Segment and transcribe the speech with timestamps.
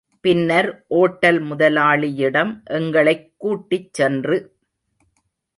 [0.21, 0.85] பின்னர்
[0.87, 4.37] ஓட்டல் முதலாளியிடம் எங்களைக் கூட்டிச் சென்று.